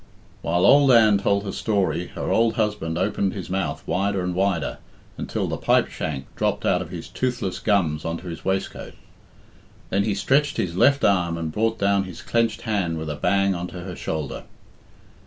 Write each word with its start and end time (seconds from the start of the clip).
While 0.41 0.65
old 0.65 0.91
Anne 0.91 1.19
told 1.19 1.43
her 1.43 1.51
story 1.51 2.07
her 2.15 2.31
old 2.31 2.55
husband 2.55 2.97
opened 2.97 3.33
his 3.33 3.51
mouth 3.51 3.83
wider 3.85 4.23
and 4.23 4.33
wider, 4.33 4.79
until 5.15 5.47
the 5.47 5.57
pipe 5.59 5.89
shank 5.89 6.25
dropped 6.35 6.65
out 6.65 6.81
of 6.81 6.89
his 6.89 7.07
toothless 7.07 7.59
gums 7.59 8.03
on 8.03 8.17
to 8.17 8.27
his 8.27 8.43
waistcoat. 8.43 8.95
Then 9.91 10.03
he 10.03 10.15
stretched 10.15 10.57
his 10.57 10.75
left 10.75 11.03
arm 11.05 11.37
and 11.37 11.51
brought 11.51 11.77
down 11.77 12.05
his 12.05 12.23
clenched 12.23 12.61
hand 12.63 12.97
with 12.97 13.11
a 13.11 13.15
bang 13.15 13.53
on 13.53 13.67
to 13.67 13.81
her 13.81 13.95
shoulder. 13.95 14.41